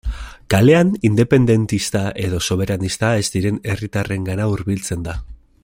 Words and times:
Kalean 0.51 0.93
independentista 1.09 2.01
edo 2.29 2.41
soberanista 2.55 3.13
ez 3.25 3.29
diren 3.37 3.61
herritarrengana 3.75 4.49
hurbiltzen 4.55 5.05
da. 5.11 5.19